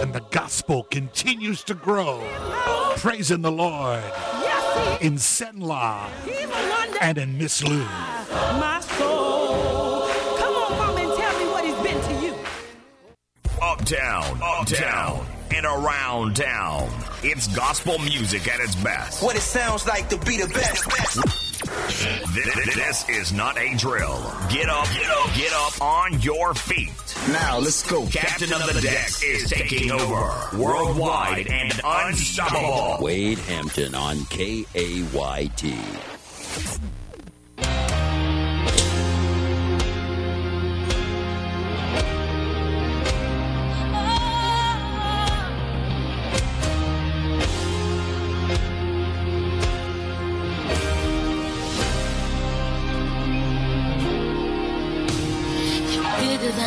[0.01, 2.25] And the gospel continues to grow.
[2.95, 4.01] Praising the Lord
[5.01, 6.09] in Cenla
[7.01, 7.83] and in Miss Lou.
[7.83, 10.07] My soul.
[10.37, 12.33] Come on, mom, and tell me what he's been to you.
[13.61, 16.89] Uptown, uptown, and around town.
[17.23, 19.23] It's gospel music at its best.
[19.23, 20.85] What it sounds like to be the best.
[22.33, 24.19] This, this is not a drill.
[24.49, 26.91] Get up, get up, get up on your feet.
[27.29, 28.05] Now let's go.
[28.07, 30.57] Captain of the Deck is taking over.
[30.57, 33.03] Worldwide and unstoppable.
[33.03, 36.16] Wade Hampton on KAYT.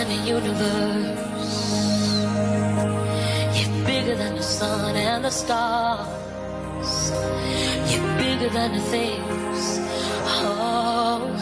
[0.09, 1.19] The universe.
[3.57, 7.11] You're bigger than the sun and the stars.
[7.91, 9.79] You're bigger than the things,
[10.25, 11.35] oh,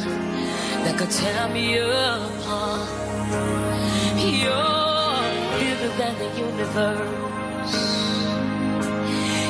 [0.82, 2.88] that could tear me apart.
[4.42, 5.28] You're
[5.60, 7.74] bigger than the universe.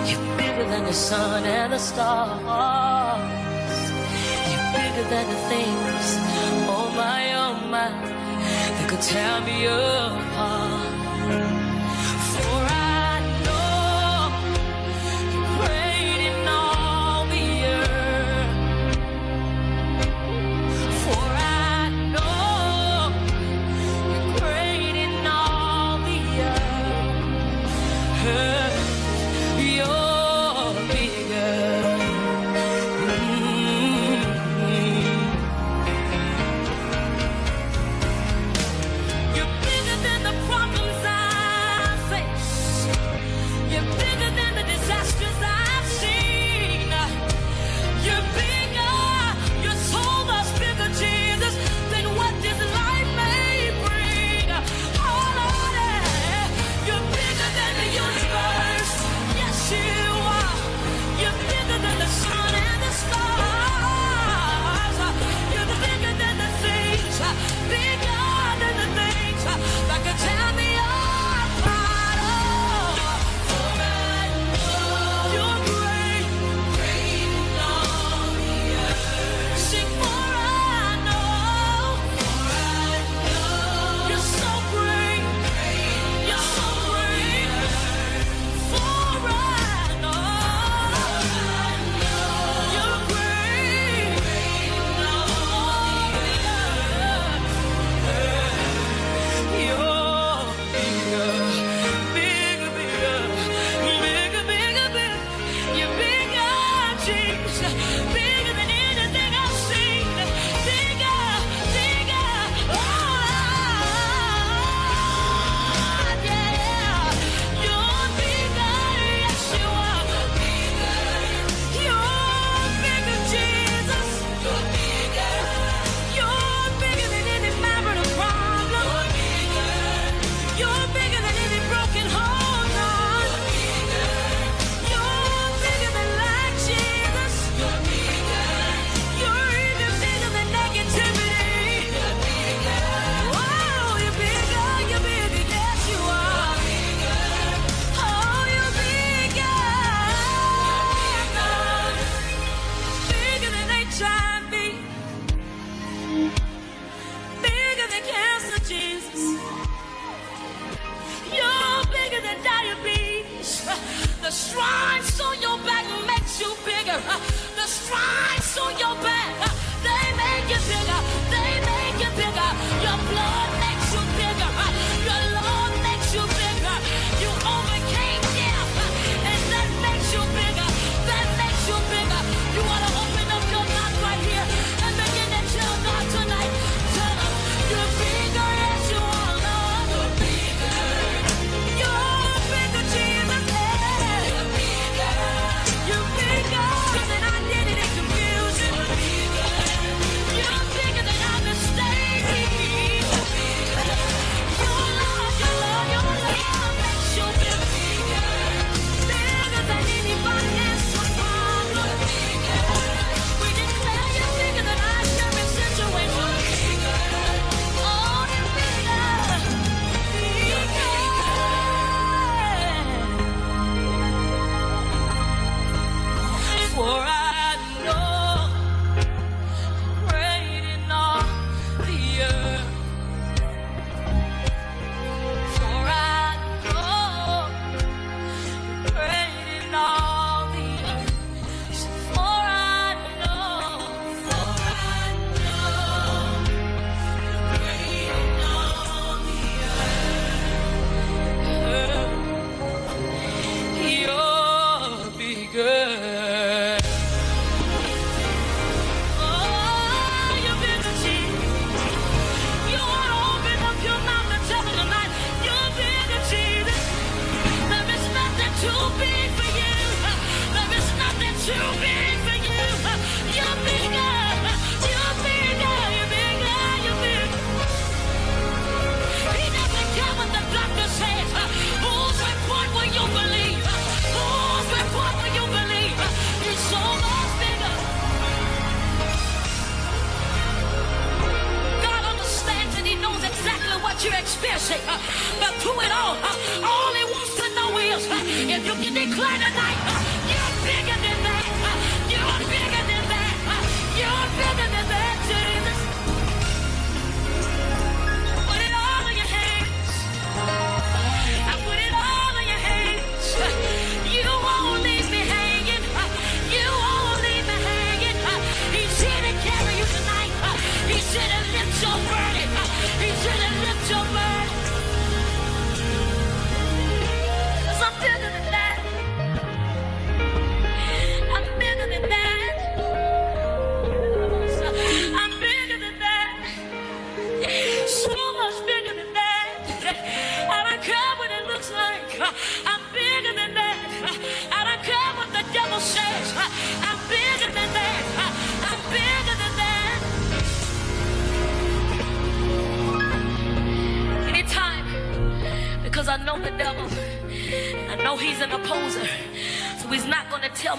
[0.09, 2.43] You're bigger than the sun and the stars.
[4.51, 6.07] You're bigger than the things,
[6.69, 8.18] oh my, oh my
[8.89, 10.78] could tear me apart.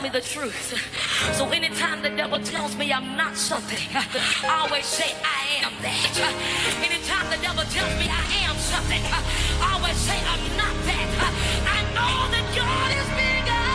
[0.01, 0.73] Me the truth.
[1.33, 6.15] So anytime the devil tells me I'm not something, I always say I am that.
[6.83, 11.09] Anytime the devil tells me I am something, I always say I'm not that.
[11.67, 13.65] I know that God is bigger.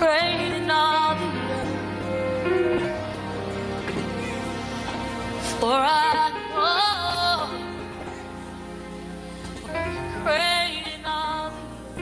[0.00, 0.49] Yeah.
[5.60, 7.50] For I know
[9.66, 12.00] you're great in all the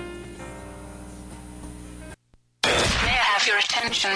[2.63, 4.13] May I have your attention?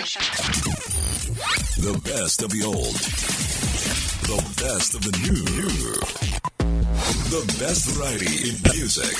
[1.83, 2.95] The best of the old.
[4.31, 5.43] The best of the new.
[7.31, 9.17] The best variety in music.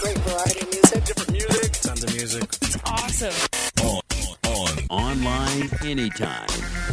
[0.00, 1.04] Great variety of music.
[1.06, 1.72] Different music.
[1.82, 2.44] Tons of music.
[2.86, 3.34] Awesome.
[3.82, 4.00] On,
[4.46, 6.46] on, Online anytime,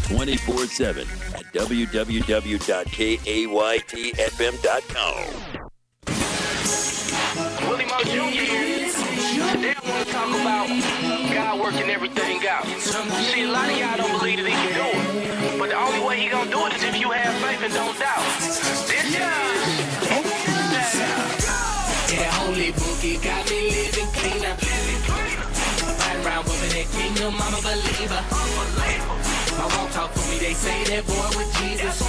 [0.07, 1.07] 24 7
[1.55, 2.83] at www.kaytfm.com.
[7.69, 8.45] Willie Moore Jr.
[9.53, 10.67] Today I want to talk about
[11.33, 12.65] God working everything out.
[12.65, 15.59] See, a lot of y'all don't believe that He can do it.
[15.59, 17.97] But the only way He gonna do it is if you have faith and don't
[17.99, 18.23] doubt.
[18.87, 19.13] This
[22.11, 24.55] Yeah, holy bookie got me living cleaner.
[25.99, 29.32] Ride around with that kingdom, I'm a believer.
[29.57, 32.01] My walk talk for me, they say that boy with Jesus.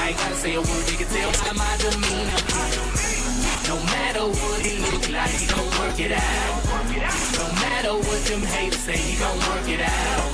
[0.00, 2.40] I ain't gotta say a word, they can tell by my demeanor.
[3.68, 6.64] No matter what he look like, he gon' work it out.
[7.38, 10.28] No matter what them haters say, he gon' work it out.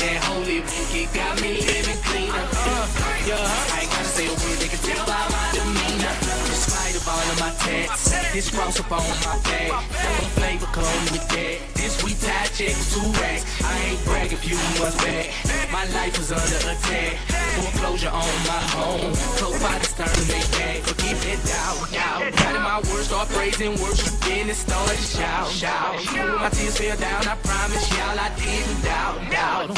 [0.00, 2.44] That holy bookie got me living cleaner.
[2.44, 6.14] I ain't gotta say a word, they can tell by my demeanor.
[6.48, 9.70] Despite of all of my tats, this cross up on my back.
[9.70, 11.77] One flavor come with that.
[11.98, 13.44] This sweet tie check was two racks.
[13.62, 15.34] I ain't bragging, few months back.
[15.72, 17.18] My life was under attack.
[17.58, 19.14] Foreclosure on my home.
[19.38, 20.78] Co-fathers turn to make back.
[20.86, 22.20] Forgive that doubt, doubt.
[22.38, 25.94] Got in my words, start praising, worship, then it started shout, shout.
[26.38, 29.68] My tears fell down, I promise y'all I didn't doubt, doubt.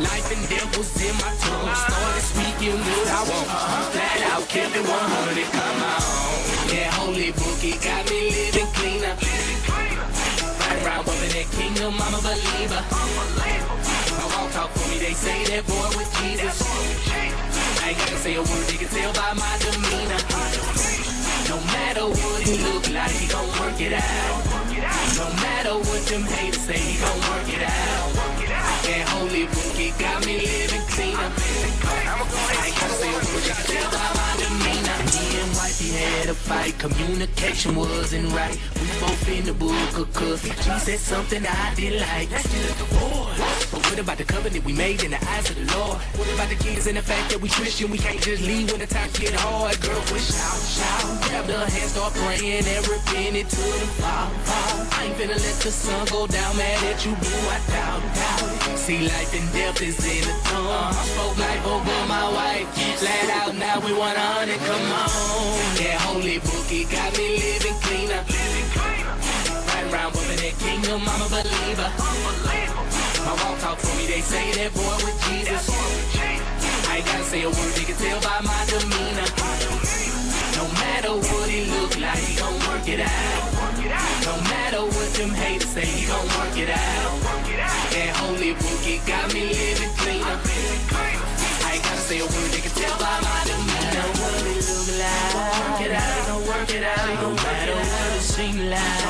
[0.00, 1.74] Life and death was in my tongue.
[1.74, 3.48] Started speaking what I want.
[3.92, 6.30] Flat out, kept it 100, come on.
[6.68, 8.70] Yeah, holy book, bookie got me living
[9.10, 9.19] around
[11.80, 12.82] with that kingdom, I'm a believer.
[14.16, 16.60] My walk talk for me, they say that boy with Jesus.
[17.82, 20.20] I ain't gotta say a word, they can tell by my demeanor.
[21.48, 24.44] No matter what he look like, he gon' work it out.
[25.16, 28.08] No matter what them haters say, he gon' work it out.
[28.84, 31.30] That holy bookie got me living cleaner.
[31.30, 34.69] I ain't gotta say a
[36.50, 36.78] fight.
[36.78, 38.58] Communication wasn't right.
[38.74, 42.28] We both in the book of cause she said something I didn't like.
[42.30, 43.38] That's just a divorce.
[43.70, 45.98] But what about the covenant we made in the eyes of the Lord?
[46.18, 47.90] What about the kids and the fact that we Christian?
[47.90, 49.80] We can't just leave when the times get hard.
[49.80, 51.06] Girl, we shout, shout.
[51.28, 54.28] Grab the hand, start praying and repenting to the fall.
[54.96, 56.56] I ain't finna let the sun go down.
[56.56, 57.40] Mad at you, boo.
[57.54, 58.78] I doubt, doubt.
[58.78, 60.66] See, life and death is in the tongue.
[60.66, 62.66] I spoke life over my wife.
[62.98, 64.58] Flat out, now we want a hundred.
[64.58, 65.49] Come on.
[71.04, 71.90] That kingdom, I'm a believer.
[73.24, 75.68] My walk talk for me, they say that boy with Jesus.
[76.88, 79.28] I ain't gotta say a word, they can tell by my demeanor.
[80.56, 83.52] No matter what he look like, he gon' work it out.
[84.24, 87.20] No matter what them haters say, he gon' work it out.
[87.92, 90.38] That holy bookie got me living cleaner.
[91.64, 93.60] I ain't gotta say a word, they can tell by my demeanor.
[93.60, 97.08] No matter what it look like, work it out, gon' work it out.
[97.22, 99.09] No matter what it seem like,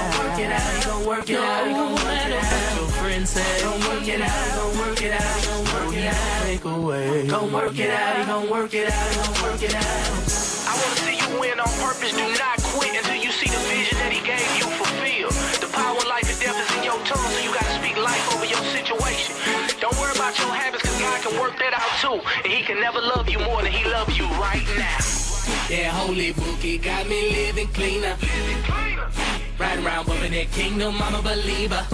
[1.21, 2.77] work it out, gon' work it out.
[2.77, 3.27] Your friend
[3.61, 6.43] gon' work it out, gon' work it out, gon' work it out.
[6.47, 9.85] Take away, gon' work it out, gon' work it out, gon' work it out.
[10.65, 12.13] I wanna see you win on purpose.
[12.13, 15.37] Do not quit until you see the vision that he gave you fulfilled.
[15.61, 18.47] The power life and death is in your tongue, so you gotta speak life over
[18.47, 19.37] your situation.
[19.79, 22.17] Don't worry about your habits, cause God can work that out too.
[22.45, 25.20] And he can never love you more than he loves you right now.
[25.69, 28.17] Yeah, holy bookie got me living cleaner.
[29.59, 31.87] Right around bumping that kingdom, I'm a believer.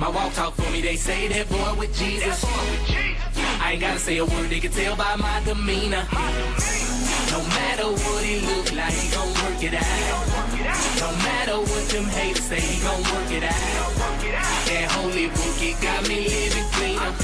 [0.00, 2.44] My walk talk for me, they say that boy with Jesus.
[3.62, 6.04] I ain't gotta say a word, they can tell by my demeanor.
[7.30, 9.86] No matter what he look like, he gon' work it out.
[11.00, 13.62] No matter what them haters say, he gon' work it out.
[14.66, 17.14] That holy bookie got me living cleaner.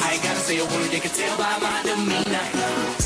[0.00, 3.05] I ain't gotta say a word, they can tell by my demeanor.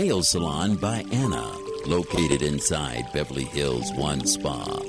[0.00, 1.54] Nail Salon by Anna,
[1.84, 4.80] located inside Beverly Hills One Spa.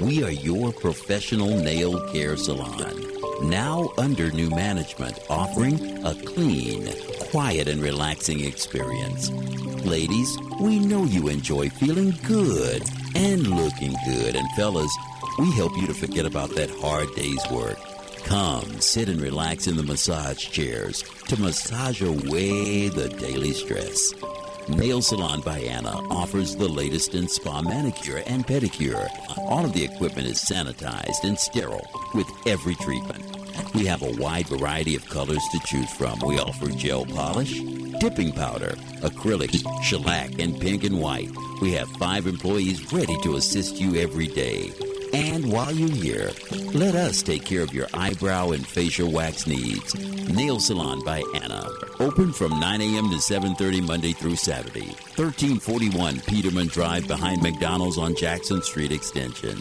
[0.00, 3.04] We are your professional nail care salon.
[3.50, 6.88] Now under new management, offering a clean,
[7.32, 9.28] quiet, and relaxing experience.
[9.84, 14.36] Ladies, we know you enjoy feeling good and looking good.
[14.36, 14.96] And fellas,
[15.40, 17.80] we help you to forget about that hard day's work.
[18.22, 24.14] Come, sit and relax in the massage chairs to massage away the daily stress.
[24.68, 29.08] Nail Salon by Anna offers the latest in spa manicure and pedicure.
[29.38, 33.24] All of the equipment is sanitized and sterile with every treatment.
[33.74, 36.18] We have a wide variety of colors to choose from.
[36.20, 37.60] We offer gel polish,
[38.00, 41.30] dipping powder, acrylic, shellac, and pink and white.
[41.60, 44.72] We have five employees ready to assist you every day.
[45.12, 46.30] And while you're here,
[46.72, 49.94] let us take care of your eyebrow and facial wax needs.
[50.28, 51.68] Nail Salon by Anna.
[51.98, 53.10] Open from 9 a.m.
[53.10, 54.86] to 7.30 Monday through Saturday.
[55.16, 59.56] 1341 Peterman Drive behind McDonald's on Jackson Street Extension.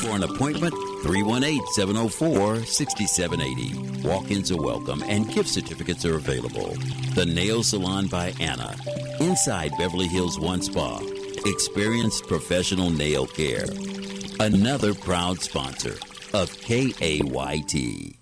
[0.00, 4.04] For an appointment, 318-704-6780.
[4.04, 6.74] Walk-ins are welcome and gift certificates are available.
[7.14, 8.74] The Nail Salon by Anna.
[9.20, 11.00] Inside Beverly Hills One Spa.
[11.46, 13.66] Experienced professional nail care
[14.40, 15.94] another proud sponsor
[16.32, 18.16] of KAYT.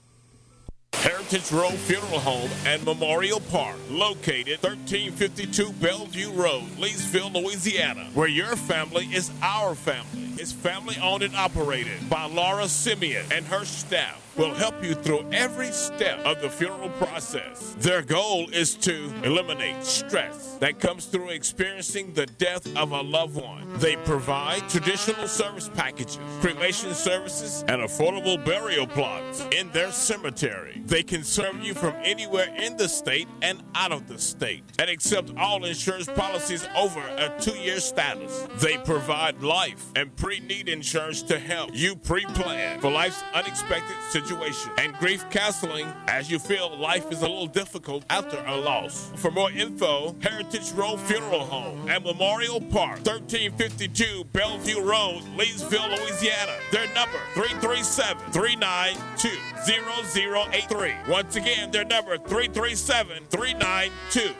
[1.32, 8.54] Heritage Road Funeral Home and Memorial Park, located 1352 Bellevue Road, Leesville, Louisiana, where your
[8.54, 10.28] family is our family.
[10.36, 15.24] It's family owned and operated by Laura Simeon and her staff will help you through
[15.32, 17.74] every step of the funeral process.
[17.78, 23.36] Their goal is to eliminate stress that comes through experiencing the death of a loved
[23.36, 23.66] one.
[23.78, 30.82] They provide traditional service packages, cremation services, and affordable burial plots in their cemetery.
[30.86, 34.90] They can serve you from anywhere in the state and out of the state and
[34.90, 38.48] accept all insurance policies over a two year status.
[38.56, 43.94] They provide life and pre need insurance to help you pre plan for life's unexpected
[44.10, 49.12] situation and grief counseling as you feel life is a little difficult after a loss.
[49.14, 56.56] For more info, Heritage Road Funeral Home and Memorial Park, 1352 Bellevue Road, Leesville, Louisiana.
[56.72, 60.94] Their number 337 392 0083.
[61.12, 64.32] Once again, their number 337 392